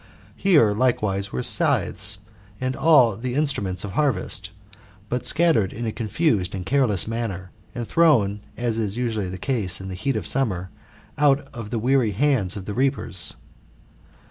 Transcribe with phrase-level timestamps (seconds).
[0.35, 2.17] Here, likewise, were sithes,)
[2.59, 4.49] and all the instruments of harvest,
[5.09, 9.79] but scattered in a confused and careless manner, and thrown, as is usually the case
[9.79, 10.71] in the heat of summer,
[11.19, 13.35] out of the weary hands 'of the reapers.